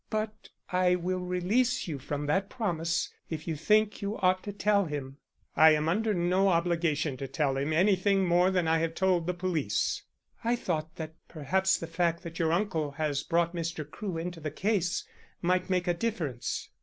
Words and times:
"But 0.09 0.49
I 0.71 0.95
will 0.95 1.19
release 1.19 1.87
you 1.87 1.99
from 1.99 2.25
that 2.25 2.49
promise 2.49 3.13
if 3.29 3.47
you 3.47 3.55
think 3.55 4.01
you 4.01 4.17
ought 4.17 4.41
to 4.45 4.51
tell 4.51 4.85
him." 4.85 5.17
"I 5.55 5.75
am 5.75 5.87
under 5.87 6.11
no 6.15 6.47
obligation 6.47 7.17
to 7.17 7.27
tell 7.27 7.55
him 7.55 7.71
anything 7.71 8.25
more 8.27 8.49
than 8.49 8.67
I 8.67 8.79
have 8.79 8.95
told 8.95 9.27
the 9.27 9.35
police." 9.35 10.01
"I 10.43 10.55
thought 10.55 10.95
that 10.95 11.13
perhaps 11.27 11.77
the 11.77 11.85
fact 11.85 12.23
that 12.23 12.39
your 12.39 12.51
uncle 12.51 12.93
has 12.93 13.21
brought 13.21 13.53
Mr. 13.53 13.87
Crewe 13.87 14.17
into 14.17 14.39
the 14.39 14.49
case 14.49 15.03
might 15.43 15.69
make 15.69 15.87
a 15.87 15.93
difference." 15.93 16.69